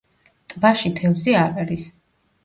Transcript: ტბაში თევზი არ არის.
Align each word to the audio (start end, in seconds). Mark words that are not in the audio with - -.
ტბაში 0.53 0.91
თევზი 0.99 1.35
არ 1.41 1.53
არის. 1.65 1.85